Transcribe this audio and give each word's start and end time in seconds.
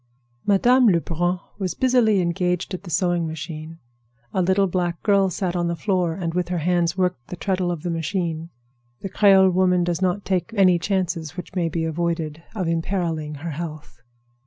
Madame 0.47 0.87
Lebrun 0.87 1.39
was 1.59 1.75
busily 1.75 2.21
engaged 2.21 2.73
at 2.73 2.81
the 2.81 2.89
sewing 2.89 3.27
machine. 3.27 3.77
A 4.33 4.41
little 4.41 4.65
black 4.65 5.03
girl 5.03 5.29
sat 5.29 5.55
on 5.55 5.67
the 5.67 5.75
floor, 5.75 6.15
and 6.15 6.33
with 6.33 6.49
her 6.49 6.57
hands 6.57 6.97
worked 6.97 7.27
the 7.27 7.35
treadle 7.35 7.69
of 7.69 7.83
the 7.83 7.91
machine. 7.91 8.49
The 9.01 9.09
Creole 9.09 9.51
woman 9.51 9.83
does 9.83 10.01
not 10.01 10.25
take 10.25 10.51
any 10.55 10.79
chances 10.79 11.37
which 11.37 11.53
may 11.53 11.69
be 11.69 11.83
avoided 11.85 12.41
of 12.55 12.67
imperiling 12.67 13.35
her 13.45 13.51
health. 13.51 14.01